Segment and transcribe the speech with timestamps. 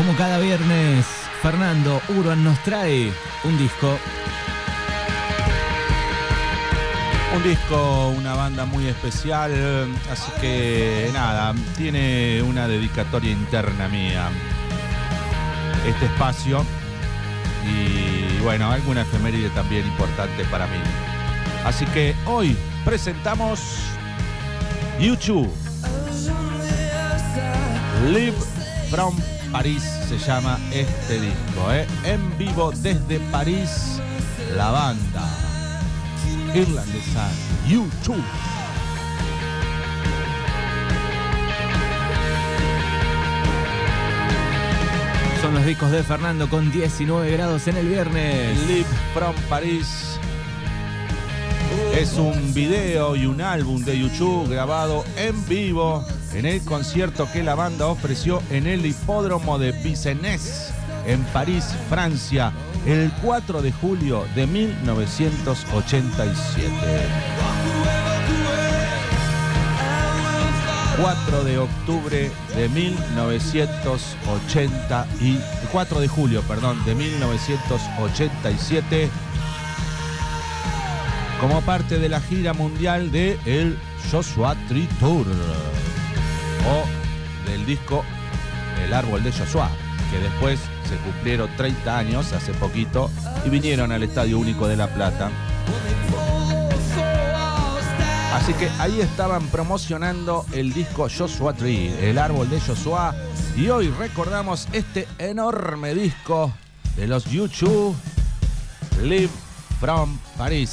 [0.00, 1.04] Como cada viernes,
[1.42, 3.12] Fernando Urban nos trae
[3.44, 3.98] un disco.
[7.36, 9.52] Un disco, una banda muy especial,
[10.10, 14.30] así que nada, tiene una dedicatoria interna mía.
[15.86, 16.64] Este espacio
[17.68, 20.80] y bueno, alguna efeméride también importante para mí.
[21.66, 22.56] Así que hoy
[22.86, 23.60] presentamos
[24.98, 25.52] YouTube.
[28.10, 28.38] Live
[28.88, 29.14] from
[29.52, 31.86] Paris se llama este disco, ¿eh?
[32.04, 34.00] en vivo desde París,
[34.56, 35.28] la banda
[36.54, 37.28] irlandesa
[37.68, 38.22] YouTube.
[45.40, 48.58] Son los discos de Fernando con 19 grados en el viernes.
[48.68, 50.18] Live from Paris
[51.94, 57.42] es un video y un álbum de YouTube grabado en vivo en el concierto que
[57.42, 60.72] la banda ofreció en el hipódromo de Bicenés
[61.06, 62.52] en París, Francia,
[62.86, 66.70] el 4 de julio de 1987.
[71.00, 75.38] 4 de octubre de 1980 y
[75.72, 79.08] 4 de julio, perdón, de 1987
[81.40, 83.78] como parte de la gira mundial de el
[84.10, 85.26] Joshua Tree Tour
[86.66, 88.04] o del disco
[88.84, 89.70] El Árbol de Joshua,
[90.10, 90.58] que después
[90.88, 93.10] se cumplieron 30 años hace poquito
[93.44, 95.30] y vinieron al Estadio Único de La Plata.
[98.34, 103.14] Así que ahí estaban promocionando el disco Joshua Tree, el árbol de Joshua.
[103.56, 106.52] Y hoy recordamos este enorme disco
[106.96, 107.94] de los YouTube,
[109.02, 109.30] Live
[109.78, 110.72] from Paris.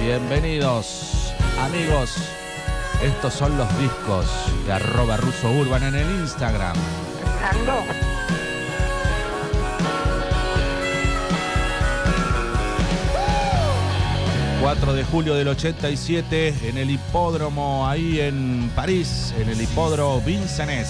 [0.00, 2.16] Bienvenidos, amigos.
[3.02, 4.26] Estos son los discos
[4.66, 6.76] de arroba ruso urban en el Instagram.
[14.60, 20.88] 4 de julio del 87 en el hipódromo ahí en París, en el hipódromo Vincennes.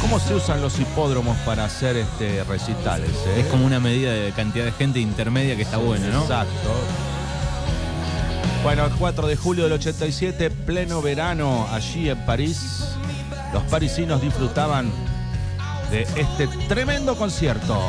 [0.00, 3.10] ¿Cómo se usan los hipódromos para hacer este recitales?
[3.26, 3.40] eh?
[3.40, 6.22] Es como una medida de cantidad de gente intermedia que está buena, ¿no?
[6.22, 6.70] Exacto.
[8.62, 12.94] Bueno, el 4 de julio del 87, pleno verano, allí en París,
[13.54, 14.92] los parisinos disfrutaban
[15.90, 17.80] de este tremendo concierto.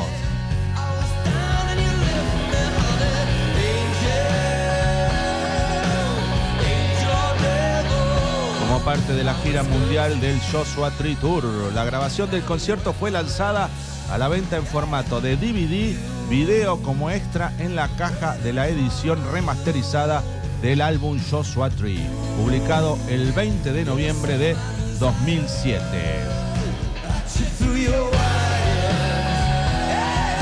[8.62, 11.44] Como parte de la gira mundial del Joshua Tree Tour,
[11.74, 13.70] la grabación del concierto fue lanzada
[14.10, 15.98] a la venta en formato de DVD,
[16.30, 20.24] video como extra en la caja de la edición remasterizada
[20.62, 22.06] del álbum Joshua Tree,
[22.38, 24.56] publicado el 20 de noviembre de
[25.00, 25.88] 2007.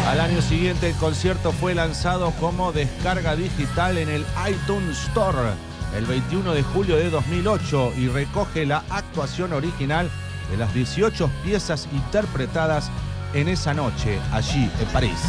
[0.08, 5.54] Al año siguiente el concierto fue lanzado como descarga digital en el iTunes Store
[5.96, 10.10] el 21 de julio de 2008 y recoge la actuación original
[10.52, 12.90] de las 18 piezas interpretadas
[13.34, 15.20] en esa noche allí en París.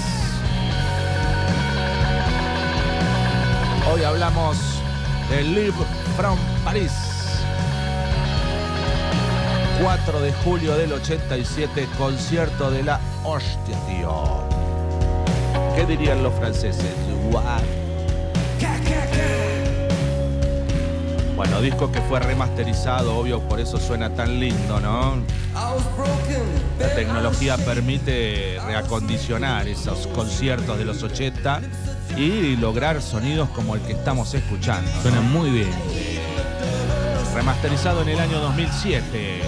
[3.93, 4.69] Hoy hablamos
[5.30, 5.74] de Live
[6.16, 6.92] from Paris.
[9.80, 14.44] 4 de julio del 87, concierto de la hostia, tío.
[15.74, 16.94] ¿Qué dirían los franceses?
[17.30, 17.79] Guau.
[21.41, 25.15] Bueno, disco que fue remasterizado, obvio, por eso suena tan lindo, ¿no?
[26.78, 31.62] La tecnología permite reacondicionar esos conciertos de los 80
[32.19, 34.91] y lograr sonidos como el que estamos escuchando.
[34.95, 35.01] ¿no?
[35.01, 35.73] Suena muy bien.
[37.34, 39.41] Remasterizado en el año 2007.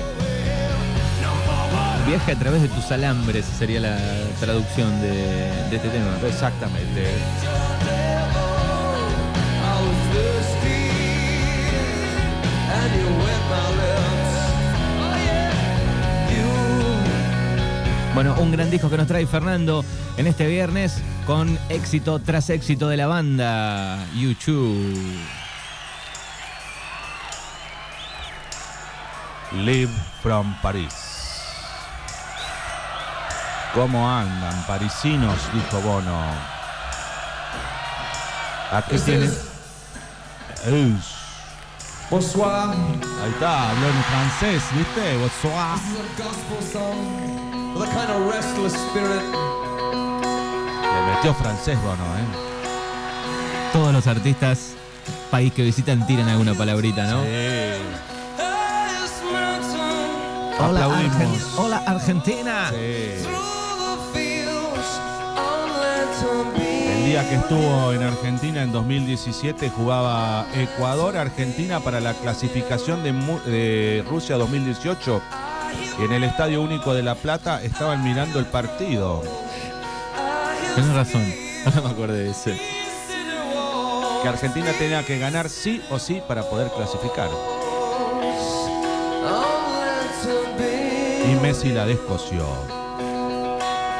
[2.06, 3.98] Viaje a través de tus alambres sería la
[4.40, 5.10] traducción de,
[5.68, 6.16] de este tema.
[6.26, 7.06] Exactamente.
[18.14, 19.84] Bueno, un gran disco que nos trae Fernando
[20.16, 25.18] en este viernes con éxito tras éxito de la banda YouTube.
[29.52, 29.90] Live
[30.22, 30.94] from Paris.
[33.74, 35.38] ¿Cómo andan, parisinos?
[35.54, 36.22] Dijo Bono.
[38.70, 39.32] Aquí tienen.
[42.12, 42.74] Bonsoir.
[43.24, 45.16] Ahí está, habló en francés, ¿viste?
[45.16, 45.78] Bonsoir.
[45.78, 49.22] This is a gospel song with a kind of restless spirit.
[50.82, 52.28] Le metió francés Bono, ¿eh?
[53.72, 54.74] Todos los artistas,
[55.30, 57.22] país que visitan, tiran alguna palabrita, ¿no?
[57.22, 57.28] Sí.
[60.60, 60.86] Hola.
[60.86, 62.68] Argen- Hola, Argentina.
[62.70, 63.26] Sí.
[67.12, 75.20] Día que estuvo en Argentina en 2017 jugaba Ecuador-Argentina para la clasificación de Rusia 2018.
[76.00, 79.22] Y en el Estadio Único de La Plata estaban mirando el partido.
[80.74, 81.22] Tienes razón.
[81.74, 82.58] No me acuerdo de ese.
[84.22, 87.28] Que Argentina tenía que ganar sí o sí para poder clasificar.
[91.30, 92.81] Y Messi la descoció.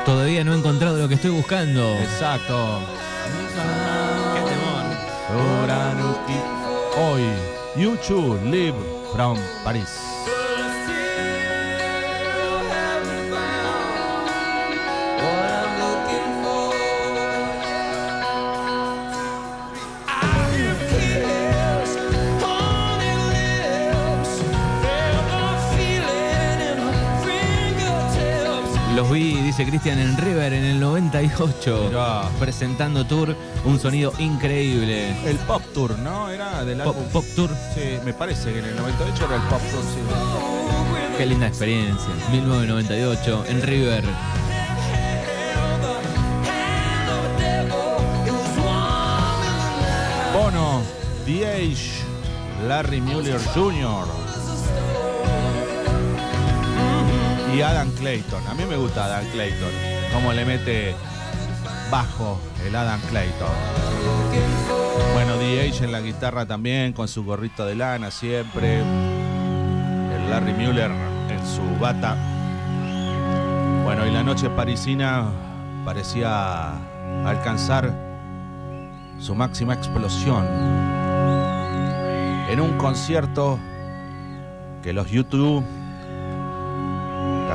[0.05, 1.97] Todavía no he encontrado lo que estoy buscando.
[1.99, 2.81] Exacto.
[6.97, 7.23] Hoy,
[7.77, 7.97] You
[8.51, 8.75] Live
[9.13, 9.89] from Paris.
[29.03, 31.87] Los vi, dice Cristian, en River en el 98.
[31.89, 32.23] Mirá.
[32.39, 33.35] Presentando tour,
[33.65, 35.11] un sonido increíble.
[35.29, 36.29] El Pop Tour, ¿no?
[36.31, 37.09] Era del Pop, álbum.
[37.13, 41.19] pop tour, Sí, me parece que en el 98 era el Pop Tour, sí.
[41.19, 42.11] qué linda experiencia.
[42.31, 44.05] 1998 en River.
[50.33, 50.83] Bono,
[51.27, 52.05] The Age,
[52.69, 54.22] Larry Mueller Jr.
[57.55, 58.47] Y Adam Clayton.
[58.49, 59.71] A mí me gusta Adam Clayton.
[60.13, 60.95] Cómo le mete
[61.91, 63.49] bajo el Adam Clayton.
[65.13, 68.81] Bueno, Age en la guitarra también, con su gorrito de lana siempre.
[68.81, 72.17] El Larry Mueller en su bata.
[73.85, 75.31] Bueno, y la noche parisina
[75.85, 76.73] parecía
[77.27, 77.93] alcanzar
[79.19, 80.47] su máxima explosión
[82.49, 83.59] en un concierto
[84.83, 85.65] que los YouTube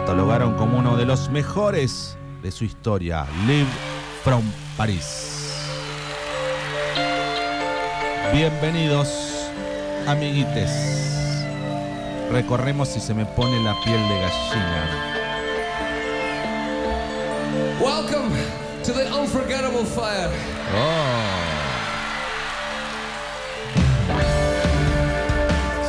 [0.07, 3.67] catalogaron como uno de los mejores de su historia, Live
[4.23, 4.41] from
[4.77, 5.67] Paris.
[8.31, 9.49] Bienvenidos,
[10.07, 11.43] amiguites.
[12.31, 14.87] Recorremos y se me pone la piel de gallina.
[17.81, 18.29] Welcome
[18.85, 20.31] to the unforgettable fire.
[20.73, 21.17] Oh.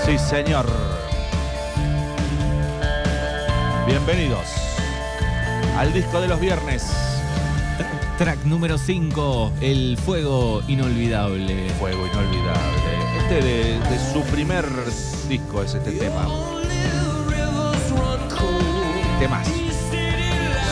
[0.05, 0.98] Sí, señor.
[3.88, 4.46] Bienvenidos
[5.79, 6.87] al disco de los viernes.
[8.19, 11.70] Track número 5, El Fuego Inolvidable.
[11.79, 12.82] Fuego inolvidable.
[13.17, 14.67] Este de, de su primer
[15.26, 16.29] disco es este tema.
[19.19, 19.49] Temas.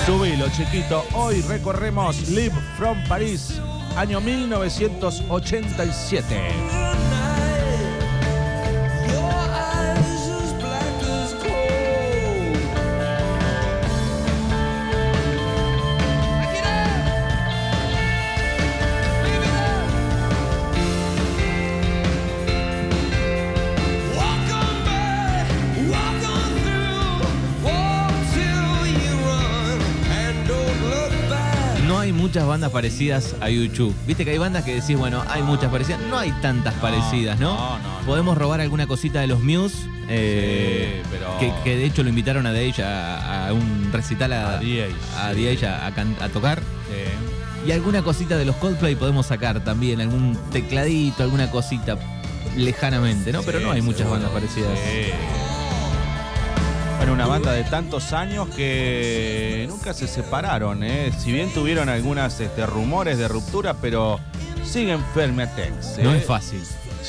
[0.05, 1.03] Subilo, chiquito.
[1.15, 3.59] Hoy recorremos Live from Paris,
[3.97, 6.96] año 1987.
[32.37, 33.95] Muchas bandas parecidas a YouTube.
[34.07, 36.01] Viste que hay bandas que decís, bueno, hay muchas parecidas.
[36.11, 37.55] No hay tantas parecidas, ¿no?
[37.57, 38.07] no, no.
[38.07, 39.89] Podemos robar alguna cosita de los Muse.
[40.11, 44.35] eh, Sí, pero- que, que de hecho lo invitaron a The a, a un recital
[44.35, 44.85] a, A Age,
[45.17, 45.49] a sí.
[46.21, 46.61] A, tocar.
[47.67, 51.97] Y alguna cosita de los Coldplay podemos sacar también, algún tecladito, alguna cosita
[52.55, 53.43] lejanamente, ¿no?
[53.45, 54.79] Pero no hay muchas bandas parecidas.
[57.07, 61.13] Bueno, una banda de tantos años que nunca se separaron, ¿eh?
[61.17, 64.19] Si bien tuvieron algunas este, rumores de ruptura, pero
[64.65, 65.99] siguen Fermetex.
[65.99, 66.03] ¿eh?
[66.03, 66.61] No es fácil.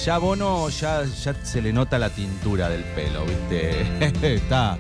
[0.06, 3.88] Ya Bono ya, ya se le nota la tintura del pelo, ¿viste?
[4.36, 4.78] Está.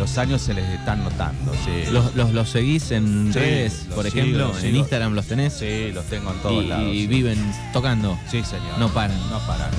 [0.00, 1.92] Los años se les están notando, sí.
[1.92, 4.78] Los, los, los seguís en Sí, redes, por sigo, ejemplo, en sigo.
[4.78, 6.88] Instagram los tenés Sí, los tengo en y, todos lados.
[6.88, 7.06] y sí.
[7.06, 8.18] viven tocando.
[8.28, 8.78] Sí, señor.
[8.80, 9.16] No paran.
[9.30, 9.70] No paran.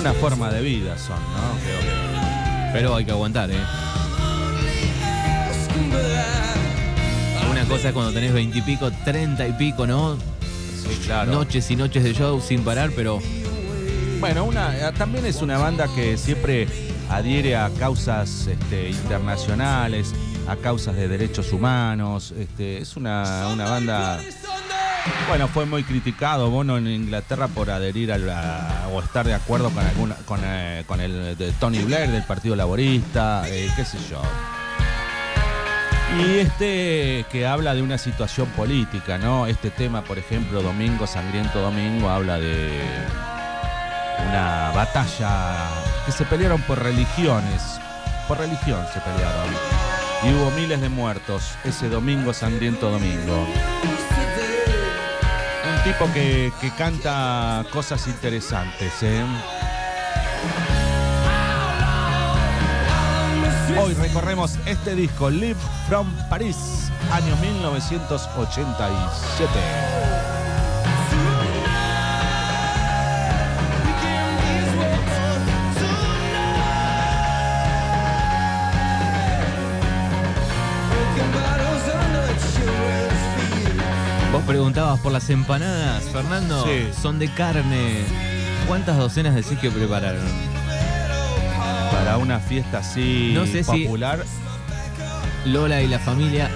[0.00, 1.58] Una forma de vida son, ¿no?
[1.62, 2.70] Creo que.
[2.72, 3.60] Pero hay que aguantar, ¿eh?
[7.50, 10.16] Una cosa es cuando tenés veintipico, treinta y pico, ¿no?
[10.16, 11.32] Sí, claro.
[11.32, 13.20] Noches y noches de show sin parar, pero
[14.20, 16.66] Bueno, una, eh, también es una banda que siempre
[17.08, 20.14] adhiere a causas este, internacionales,
[20.46, 22.32] a causas de derechos humanos.
[22.38, 24.20] Este, es una, una banda.
[25.28, 29.70] Bueno, fue muy criticado Bono en Inglaterra por adherir a la- o estar de acuerdo
[29.70, 34.20] con alguna con, eh, el de Tony Blair del Partido Laborista, eh, qué sé yo.
[36.18, 39.46] Y este que habla de una situación política, ¿no?
[39.46, 42.80] Este tema, por ejemplo, Domingo, Sangriento Domingo, habla de
[44.28, 45.68] una batalla
[46.04, 47.62] que se pelearon por religiones.
[48.26, 49.54] Por religión se pelearon.
[50.24, 53.46] Y hubo miles de muertos ese domingo, sangriento domingo.
[55.84, 59.24] Tipo que, que canta cosas interesantes, ¿eh?
[63.78, 65.58] Hoy recorremos este disco, Live
[65.88, 70.09] from Paris, año 1987.
[84.50, 86.64] Preguntabas por las empanadas, Fernando.
[86.64, 86.88] Sí.
[87.00, 87.98] Son de carne.
[88.66, 90.24] ¿Cuántas docenas decís que prepararon?
[91.92, 94.24] Para una fiesta así No sé si- popular,
[95.44, 96.50] Lola y la familia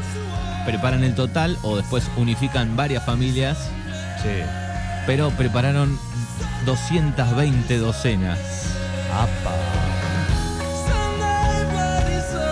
[0.67, 3.59] preparan el total o después unifican varias familias,
[4.23, 4.43] sí.
[5.07, 5.97] pero prepararon
[6.67, 8.39] 220 docenas.
[9.13, 9.55] Apa.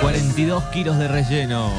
[0.02, 1.72] 42 kilos de relleno.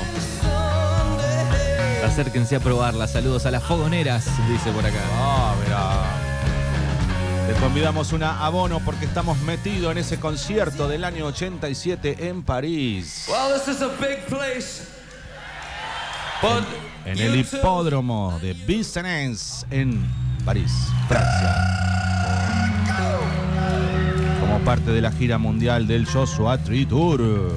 [2.04, 3.08] Acérquense a probarla.
[3.08, 5.00] Saludos a las fogoneras, dice por acá.
[5.14, 6.34] Ah, verá.
[7.48, 13.28] Le convidamos una abono porque estamos metidos en ese concierto del año 87 en París.
[13.28, 14.84] Well, this is a big place.
[16.42, 16.64] But
[17.06, 20.06] En el hipódromo de Vincennes en
[20.46, 20.72] París,
[21.08, 21.56] Francia.
[24.40, 27.52] Como parte de la gira mundial del Joshua Tree Tour.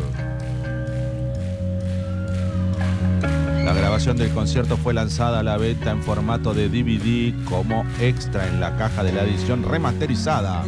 [3.97, 8.61] Grabación del concierto fue lanzada a la venta en formato de DVD como extra en
[8.61, 10.65] la caja de la edición remasterizada.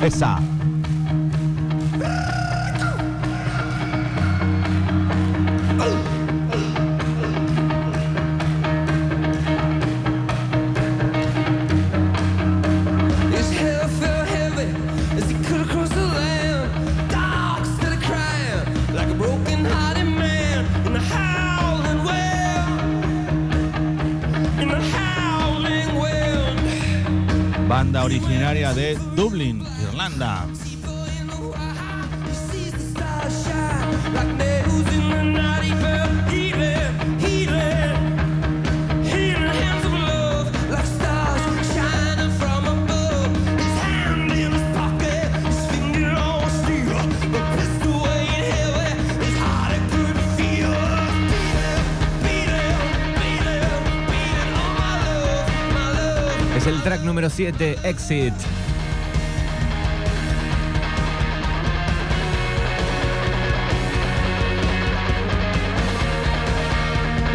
[0.00, 0.59] Cure.
[27.70, 30.44] Banda originaria de Dublín, Irlanda.
[56.80, 58.32] El track número 7, Exit.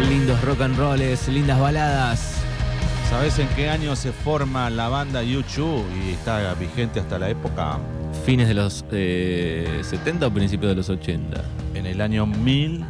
[0.08, 2.34] Lindos rock and rolls, lindas baladas.
[3.08, 7.78] ¿Sabes en qué año se forma la banda U2 y está vigente hasta la época?
[8.24, 11.40] Fines de los eh, 70 o principios de los 80.
[11.74, 12.84] En el año 1000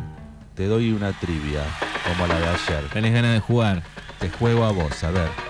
[0.54, 1.62] te doy una trivia,
[2.08, 2.88] como la de ayer.
[2.94, 3.82] ¿Tenés ganas de jugar?
[4.18, 5.45] Te juego a vos, a ver.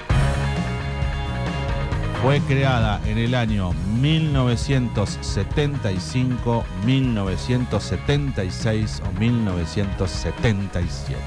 [2.27, 11.21] Fue creada en el año 1975, 1976 o 1977.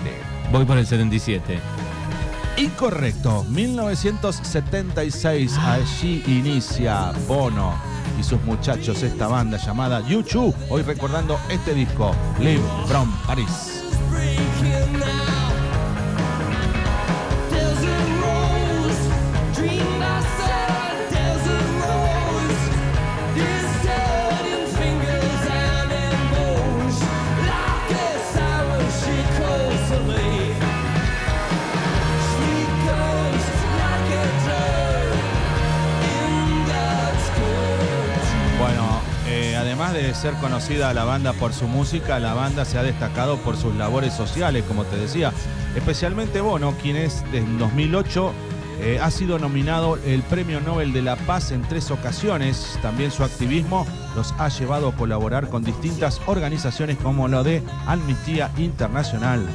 [0.51, 1.57] Voy por el 77.
[2.57, 5.57] Incorrecto, 1976.
[5.57, 7.75] Allí inicia Bono
[8.19, 10.53] y sus muchachos esta banda llamada U2.
[10.67, 13.68] Hoy recordando este disco, Live from Paris.
[40.03, 43.75] De ser conocida la banda por su música, la banda se ha destacado por sus
[43.75, 45.33] labores sociales, como te decía.
[45.75, 48.33] Especialmente Bono, quien es en 2008
[48.81, 52.79] eh, ha sido nominado el Premio Nobel de la Paz en tres ocasiones.
[52.81, 58.51] También su activismo los ha llevado a colaborar con distintas organizaciones como lo de Amnistía
[58.57, 59.45] Internacional,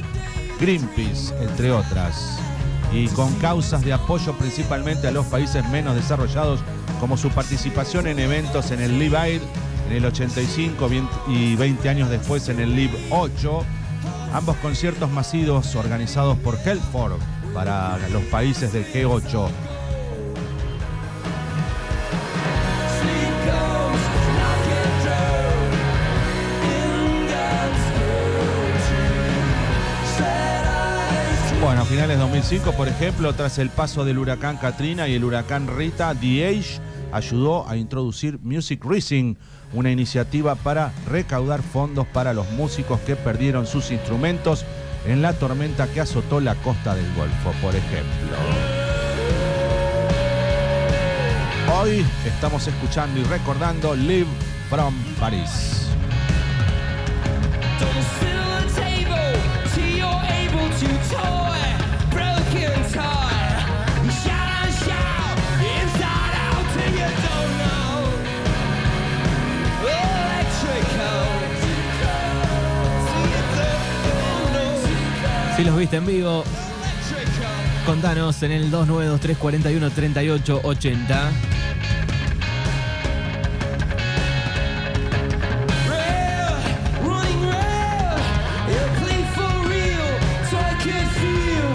[0.59, 2.39] Greenpeace, entre otras.
[2.93, 6.59] Y con causas de apoyo principalmente a los países menos desarrollados,
[6.99, 9.41] como su participación en eventos en el Live
[9.87, 10.89] en el 85
[11.27, 13.65] y 20 años después en el Live 8.
[14.33, 17.19] Ambos conciertos masivos organizados por Helford
[17.53, 19.49] para los países del G8.
[31.61, 35.23] Bueno, a finales de 2005, por ejemplo, tras el paso del huracán Katrina y el
[35.23, 36.84] huracán Rita, The Age
[37.15, 39.35] ayudó a introducir Music Rising,
[39.73, 44.65] una iniciativa para recaudar fondos para los músicos que perdieron sus instrumentos
[45.05, 48.37] en la tormenta que azotó la costa del Golfo, por ejemplo.
[51.73, 54.27] Hoy estamos escuchando y recordando Live
[54.69, 55.89] from Paris.
[75.55, 76.43] Si los viste en vivo,
[77.85, 81.31] contanos en el 292 41 38 80.
[85.87, 86.55] Real,
[87.03, 88.17] running real.
[88.67, 90.09] You play for real,
[90.49, 91.69] so I can feel.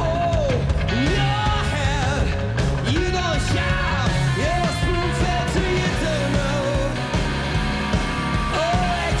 [0.00, 0.48] Oh,
[0.92, 2.24] in your head,
[2.90, 4.10] you don't shout.
[4.38, 6.64] You're spoon fed till you don't know.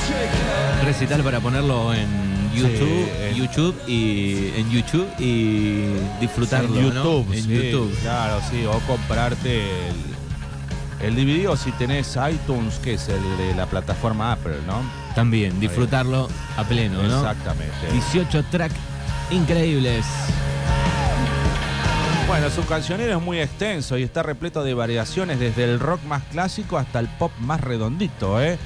[0.08, 0.86] Electrical.
[0.86, 5.84] Recital para ponerlo en YouTube, en- YouTube y en YouTube y
[6.20, 7.04] disfrutarlo en ¿no?
[7.04, 7.98] YouTube, En sí, YouTube.
[8.02, 9.62] Claro, sí, o comprarte
[11.00, 14.82] el, el DVD o si tenés iTunes, que es el de la plataforma Apple, ¿no?
[15.14, 17.16] También disfrutarlo a pleno, ¿no?
[17.20, 17.92] Exactamente.
[17.92, 18.74] 18 tracks
[19.30, 20.04] increíbles.
[22.26, 26.22] Bueno, su cancionero es muy extenso y está repleto de variaciones desde el rock más
[26.24, 28.58] clásico hasta el pop más redondito, ¿eh?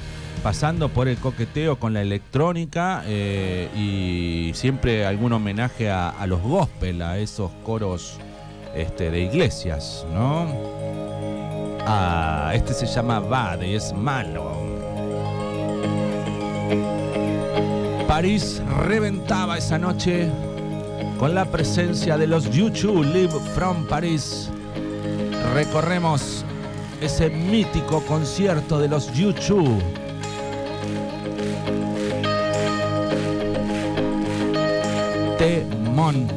[0.43, 7.01] Pasando por el coqueteo con la electrónica eh, y siempre algún homenaje a, los gospel,
[7.01, 8.17] a esos coros
[8.75, 10.47] este, de iglesias, ¿no?
[11.85, 14.51] Ah, este se llama Bad y es malo.
[18.07, 20.29] París reventaba esa noche
[21.17, 24.49] con la presencia de los YouTube Live from Paris.
[25.53, 26.43] Recorremos
[27.01, 29.81] ese mítico concierto de los YouTube.
[35.41, 36.27] Temón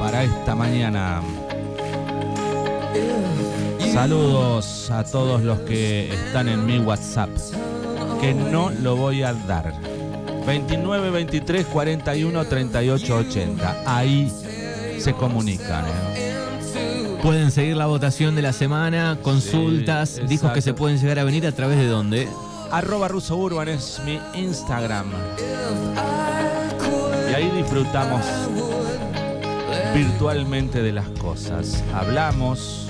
[0.00, 1.20] para esta mañana.
[3.92, 7.28] Saludos a todos los que están en mi WhatsApp,
[8.22, 9.74] que no lo voy a dar.
[10.46, 13.82] 29 23 41 38 80.
[13.84, 14.32] Ahí
[14.98, 15.84] se comunican.
[15.84, 17.18] ¿eh?
[17.22, 21.24] Pueden seguir la votación de la semana, consultas, Sí, discos que se pueden llegar a
[21.24, 22.26] venir a través de dónde.
[22.70, 25.12] Arroba Ruso Urban es mi Instagram.
[27.32, 28.20] Y ahí disfrutamos
[29.94, 31.82] virtualmente de las cosas.
[31.94, 32.86] Hablamos.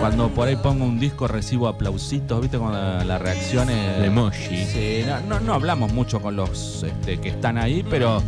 [0.00, 2.56] Cuando por ahí pongo un disco recibo aplausitos, ¿viste?
[2.56, 3.98] Cuando la, la reacción es...
[3.98, 4.64] El emoji.
[4.64, 8.22] Sí, no, no, no hablamos mucho con los este, que están ahí, pero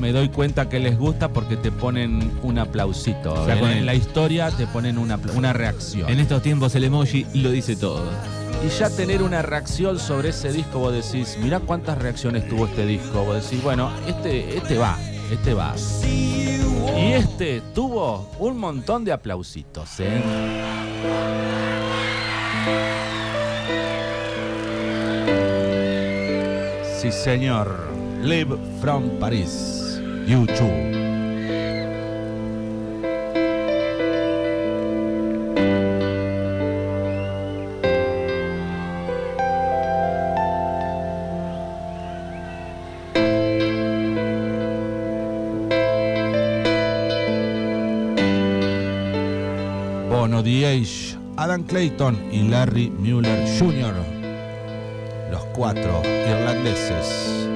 [0.00, 3.32] me doy cuenta que les gusta porque te ponen un aplausito.
[3.34, 6.10] O sea, en, el- la historia te ponen una, una reacción.
[6.10, 8.02] En estos tiempos el emoji lo dice todo.
[8.64, 12.86] Y ya tener una reacción sobre ese disco, vos decís, mirá cuántas reacciones tuvo este
[12.86, 13.24] disco.
[13.24, 14.96] Vos decís, bueno, este, este va,
[15.32, 15.74] este va.
[16.96, 20.22] Y este tuvo un montón de aplausitos, ¿eh?
[27.00, 27.90] Sí, señor.
[28.22, 30.00] Live from Paris.
[30.24, 31.11] YouTube.
[51.60, 53.94] Clayton y Larry Mueller Jr.
[55.30, 57.46] Los cuatro irlandeses.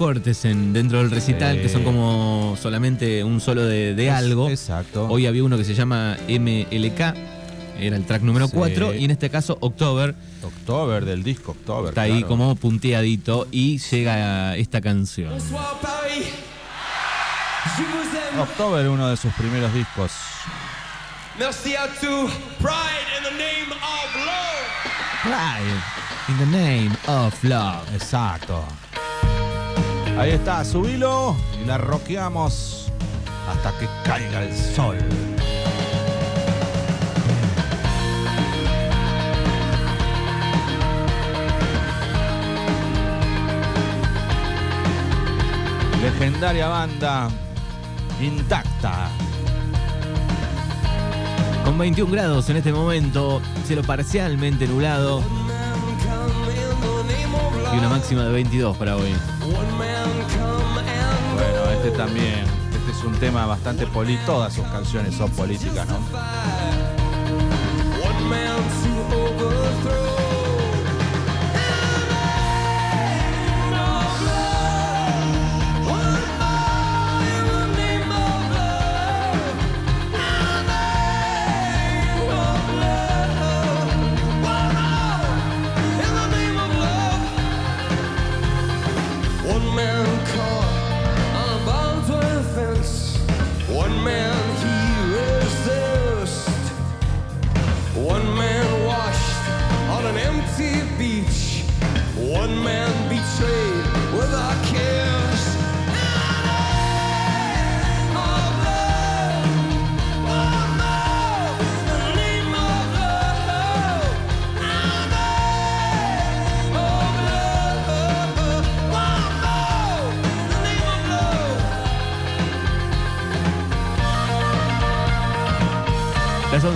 [0.00, 1.60] Cortes en, dentro del recital Sí.
[1.60, 4.48] que son como solamente un solo de, algo.
[4.48, 5.06] Exacto.
[5.10, 7.14] Hoy había uno que se llama MLK,
[7.78, 8.52] era el track número Sí.
[8.56, 11.90] 4, y en este caso October October del disco October.
[11.90, 15.34] está ahí como punteadito y llega esta canción.
[18.40, 20.12] October, uno de sus primeros discos.
[21.38, 22.30] Merci à tous.
[22.58, 24.64] Pride in the name of love.
[25.22, 25.82] Pride
[26.30, 27.84] in the name of love.
[27.94, 28.64] Exacto.
[30.20, 32.92] Ahí está, subilo y la roqueamos
[33.48, 34.98] hasta que caiga el sol.
[46.02, 47.30] Legendaria banda
[48.20, 49.08] intacta.
[51.64, 55.22] Con 21 grados en este momento, cielo parcialmente nublado
[57.72, 59.14] y una máxima de 22 para hoy.
[61.34, 64.32] Bueno, este también, este es un tema bastante político.
[64.32, 65.98] Todas sus canciones son políticas, ¿no?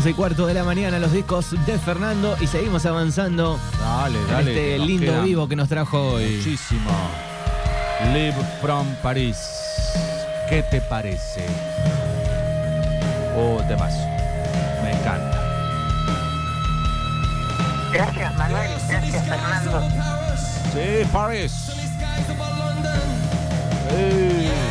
[0.05, 4.29] 11 y cuarto de la mañana, los discos de Fernando y seguimos avanzando Dale, en
[4.29, 4.51] dale.
[4.51, 6.37] este lindo vivo que nos trajo hoy.
[6.37, 6.91] Muchísimo.
[8.13, 9.39] Live from Paris.
[10.51, 11.47] ¿Qué te parece?
[13.35, 13.97] Oh, temazo.
[14.83, 15.41] Me encanta.
[17.91, 19.89] Gracias Manuel, gracias Fernando.
[20.75, 21.53] Sí, Paris.
[23.89, 24.64] Sí.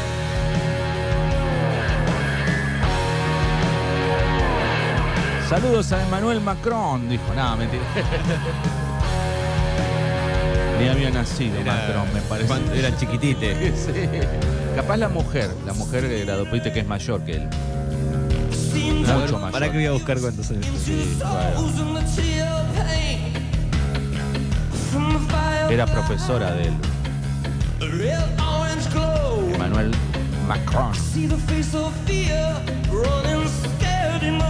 [5.50, 7.24] Saludos a Emmanuel Macron, dijo.
[7.36, 7.84] No, mentira.
[10.80, 12.48] Ni había nacido Macron, me parece.
[12.48, 13.74] cuando era chiquitite.
[13.86, 13.92] Sí.
[14.76, 17.48] Capaz la mujer, la mujer de la Dopite que es mayor que él.
[17.52, 17.54] A
[19.16, 19.52] ver, Mucho mayor.
[19.52, 20.66] ¿Para qué voy a buscar cuántos años?
[25.70, 26.74] Era profesora de él,
[29.54, 29.92] Emmanuel
[30.48, 30.94] Macron.
[30.94, 32.54] See the face of fear
[32.92, 34.50] running scared in the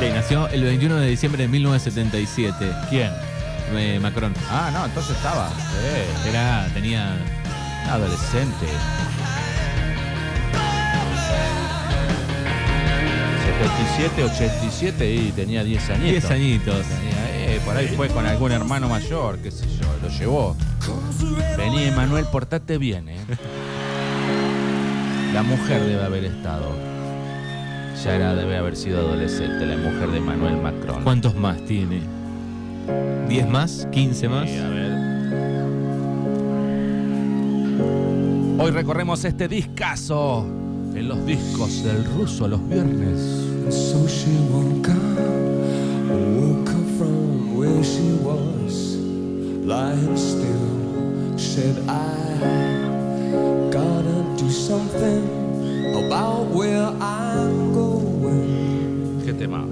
[0.00, 2.72] Sí, nació el 21 de diciembre de 1977.
[2.88, 3.10] ¿Quién?
[3.76, 4.32] eh, Macron.
[4.50, 5.50] Ah, no, entonces estaba.
[5.50, 7.16] Sí, Era, tenía
[7.88, 8.66] adolescente.
[13.98, 16.10] 77, 87 y tenía 10 añitos.
[16.10, 16.86] 10 añitos.
[16.86, 20.56] Tenía, eh, por ahí fue con algún hermano mayor, qué sé yo, lo llevó.
[21.58, 23.18] Vení, Emanuel, portate bien, ¿eh?
[25.34, 26.74] La mujer debe haber estado.
[28.04, 31.02] Ya era, debe haber sido adolescente, la mujer de Manuel Macron.
[31.04, 32.00] ¿Cuántos más tiene?
[33.28, 33.86] ¿10 más?
[33.90, 34.48] ¿15 más?
[34.48, 34.90] Sí, a ver.
[38.58, 40.46] Hoy recorremos este discazo
[40.94, 43.20] en los discos del ruso los viernes.
[43.68, 44.96] So she woke up,
[46.08, 48.96] woke up from where she was,
[49.66, 51.36] lying still.
[51.36, 55.39] Said, I gotta do something
[55.94, 59.22] about where I'm going.
[59.24, 59.66] ¿Qué tema?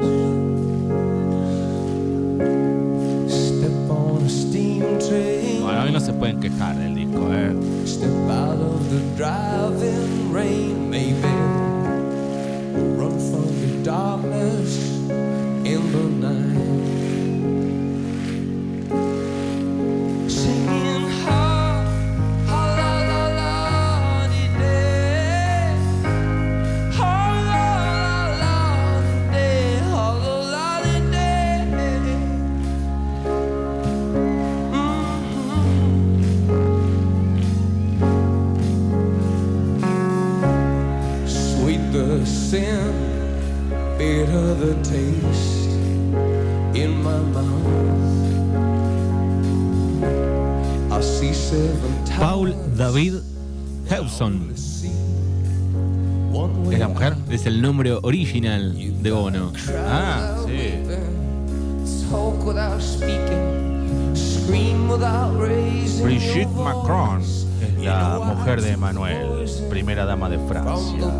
[3.28, 7.54] Step on a steam train, Bueno, hoy no se pueden quejar del disco, ¿eh?
[7.87, 11.22] step out of the driving rain, maybe.
[12.96, 14.48] Run from the darkness
[58.09, 59.53] original de Bono.
[59.87, 60.79] Ah, sí.
[66.03, 67.47] Brigitte Macron es
[67.85, 71.12] la mujer de Manuel, primera dama de Francia.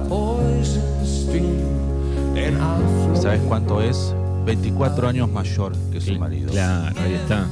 [3.21, 4.15] ¿Sabes cuánto es?
[4.47, 6.51] 24 años mayor que su marido.
[6.51, 7.47] Claro, ahí está.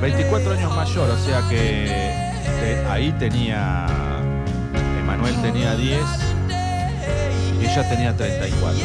[0.00, 3.86] 24 años mayor, o sea que eh, ahí tenía.
[4.98, 6.00] Emanuel tenía 10
[7.60, 8.80] y ella tenía 34.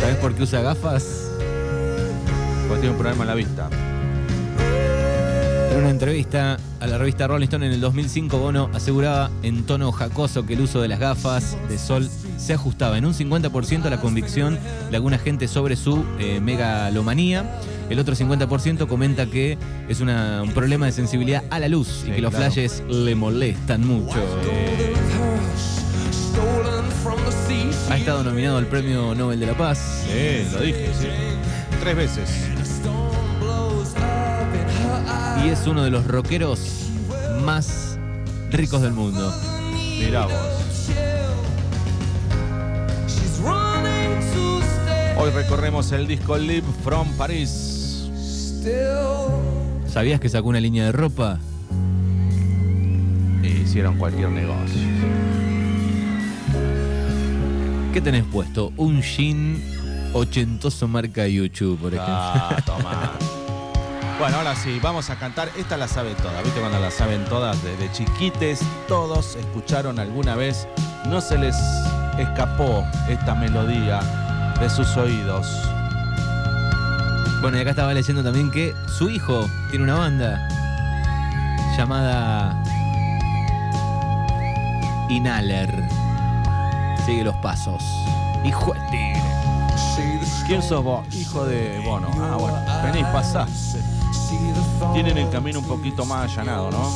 [0.00, 1.30] ¿Sabes por qué usa gafas?
[2.68, 3.70] Porque tiene un problema en la vista.
[5.70, 9.92] En una entrevista a la revista Rolling Stone en el 2005, Bono aseguraba en tono
[9.92, 13.90] jacoso que el uso de las gafas de sol se ajustaba en un 50% a
[13.90, 14.58] la convicción
[14.90, 17.60] de alguna gente sobre su eh, megalomanía.
[17.90, 22.12] El otro 50% comenta que es una- un problema de sensibilidad a la luz y
[22.12, 22.52] que los claro.
[22.52, 24.14] flashes le molestan mucho.
[27.90, 30.04] Ha estado nominado al Premio Nobel de la Paz.
[30.06, 31.08] Sí, lo dije, sí.
[31.80, 32.30] Tres veces.
[35.44, 36.60] y es uno de los rockeros
[37.42, 37.98] más
[38.50, 39.34] ricos del mundo.
[39.98, 40.34] Mirá vos.
[45.16, 47.69] Hoy recorremos el disco Live from Paris.
[49.86, 51.38] ¿Sabías que sacó una línea de ropa?
[53.42, 54.80] E hicieron cualquier negocio.
[57.92, 58.72] ¿Qué tenés puesto?
[58.76, 59.60] Un jean
[60.12, 62.14] ochentoso marca YouTube, por ejemplo.
[62.14, 63.12] Ah, toma.
[64.18, 65.50] Bueno, ahora sí, vamos a cantar.
[65.56, 66.42] Esta la sabe toda.
[66.42, 67.56] ¿Viste cuando la saben todas?
[67.64, 70.68] Desde chiquites, todos escucharon alguna vez.
[71.08, 71.56] No se les
[72.18, 74.00] escapó esta melodía
[74.60, 75.46] de sus oídos.
[77.40, 80.46] Bueno, y acá estaba leyendo también que su hijo tiene una banda
[81.76, 82.62] llamada
[85.08, 85.88] Inhaler.
[87.06, 87.82] Sigue los pasos.
[88.44, 89.22] Hijo de tigre.
[90.46, 91.06] ¿Quién sos vos?
[91.14, 92.08] Hijo de Bono.
[92.14, 92.58] Ah, bueno.
[92.84, 93.46] Venís, pasá.
[94.92, 96.90] Tienen el camino un poquito más allanado, ¿no?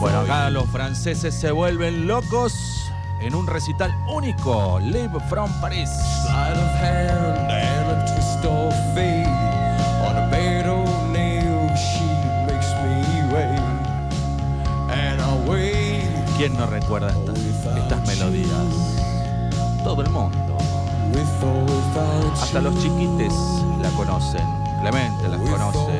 [0.00, 4.80] Bueno, acá los franceses se vuelven locos en un recital único.
[4.80, 5.90] Live from Paris.
[6.32, 9.28] Sleight of hand and a twist of fate.
[10.00, 12.08] On a bed of nails, she
[12.48, 12.96] makes me
[13.34, 13.60] wait.
[14.88, 17.38] And I wait ¿Quién no recuerda estas,
[17.76, 18.48] estas melodías?
[19.84, 20.56] Todo el mundo.
[22.40, 23.34] Hasta los chiquites
[23.82, 24.46] la conocen.
[24.80, 25.98] Clemente las conoce.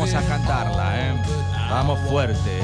[0.00, 1.14] Vamos a cantarla, ¿eh?
[1.70, 2.62] Vamos fuerte.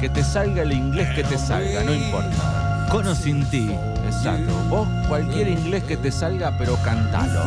[0.00, 2.86] Que te salga el inglés que te salga, no importa.
[2.90, 3.70] Con o sin ti.
[4.04, 4.52] Exacto.
[4.68, 7.42] Vos cualquier inglés que te salga, pero cantalo.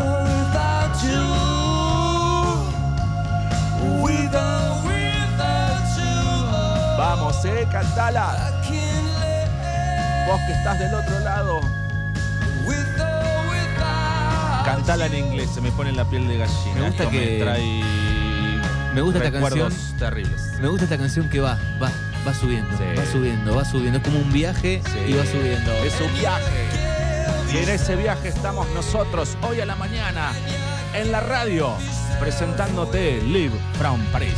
[6.98, 8.54] Vamos, eh, cantala.
[10.28, 11.62] Vos que estás del otro lado,
[14.66, 16.74] cantala en inglés, se me pone la piel de gallina.
[16.76, 17.82] Me gusta Esto que- trae
[18.98, 19.72] Me gusta esta canción.
[20.00, 20.42] terribles.
[20.60, 21.92] Me gusta esta canción que va, va,
[22.28, 22.84] va subiendo, Sí.
[22.98, 24.00] va subiendo, va subiendo.
[24.00, 25.72] Es como un viaje y va subiendo.
[25.84, 26.66] Es un viaje.
[27.54, 30.32] Y en ese viaje estamos nosotros hoy a la mañana
[30.96, 31.76] en la radio
[32.20, 34.34] presentándote Live from Paris.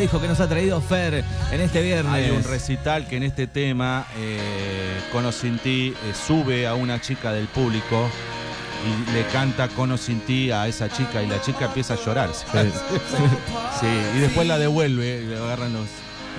[0.00, 2.12] Disco que nos ha traído Fer en este viernes.
[2.12, 7.00] Hay un recital que en este tema, eh, Cono Sin Ti, eh, sube a una
[7.00, 8.08] chica del público
[8.86, 12.30] y le canta Cono Sin Ti a esa chica y la chica empieza a llorar.
[12.32, 13.86] Sí,
[14.16, 15.86] y después la devuelve, le agarran los...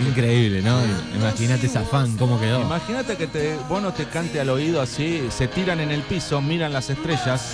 [0.08, 0.80] Increíble, ¿no?
[1.16, 2.62] Imagínate esa fan, cómo quedó.
[2.62, 6.42] Imagínate que te, vos no te cante al oído así, se tiran en el piso,
[6.42, 7.54] miran las estrellas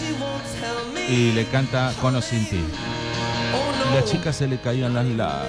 [1.10, 2.62] y le canta Cono Sin Ti.
[3.90, 5.48] Y la chica se le caían las lágrimas.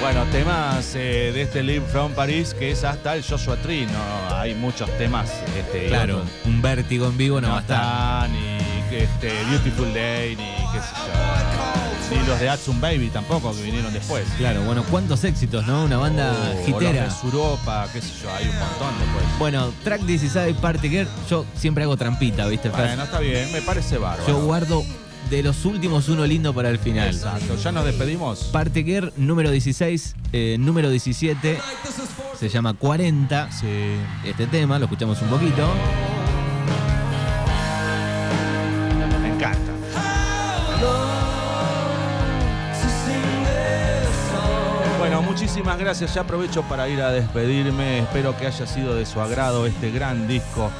[0.00, 3.86] Bueno, temas eh, de este Live from Paris que es hasta el Joshua Tree.
[3.86, 5.30] No, hay muchos temas.
[5.56, 8.30] Este, Claro, un vértigo en vivo no, no va a estar.
[8.30, 8.58] ni
[8.96, 11.41] este, Beautiful Day, ni qué sé yo.
[12.20, 14.24] Ni los de Atsum Baby tampoco, que vinieron después.
[14.38, 15.84] Claro, bueno, cuántos éxitos, ¿no?
[15.84, 17.10] Una banda O- o hitera.
[17.10, 19.24] Suropa, qué sé yo, hay un montón después.
[19.38, 22.86] Bueno, track 16 Party Girl, yo siempre hago trampita, ¿viste, Fer?
[22.88, 24.26] Bueno, está bien, me parece bárbaro.
[24.26, 24.84] Yo guardo
[25.30, 27.08] de los últimos uno lindo para el final.
[27.08, 28.44] Exacto, ya nos despedimos.
[28.52, 31.58] Party Girl número 16, eh, número 17,
[32.38, 33.50] se llama 40.
[33.50, 33.66] Sí.
[34.24, 35.66] Este tema, lo escuchamos un poquito.
[45.62, 46.14] Muchísimas gracias.
[46.14, 48.00] Ya aprovecho para ir a despedirme.
[48.00, 50.72] Espero que haya sido de su agrado este gran disco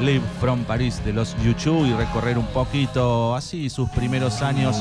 [0.00, 4.76] Live from Paris de los YouTube y recorrer un poquito así sus primeros años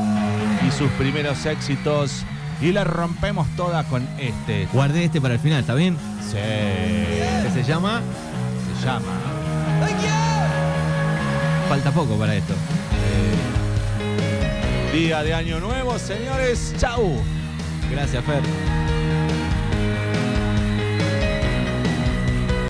[0.66, 2.24] y sus primeros éxitos.
[2.62, 4.70] Y la rompemos toda con este.
[4.72, 5.98] Guardé este para el final, ¿está bien?
[6.22, 6.38] Sí.
[6.38, 8.02] Que se llama
[8.80, 9.12] Se llama.
[11.68, 12.54] Falta poco para esto.
[14.94, 16.74] Día de Año Nuevo, señores.
[16.78, 17.22] Chau.
[17.92, 18.69] Gracias, Fer.